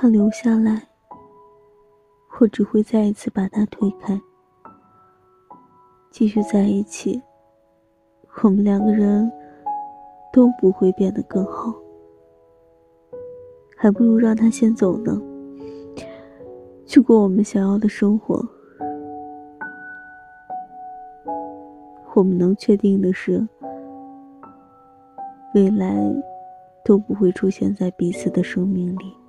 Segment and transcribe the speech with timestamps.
[0.00, 0.80] 他留下来
[2.38, 4.16] 我只会再一次把他推开。
[6.08, 7.20] 继续在一起
[8.44, 9.28] 我们两个人
[10.32, 11.74] 都不会变得更好。
[13.76, 15.20] 还不如让他先走呢
[16.86, 18.40] 去过我们想要的生活。
[22.14, 23.44] 我们能确定的是
[25.56, 25.92] 未来
[26.84, 29.27] 都不会出现在彼此的生命里。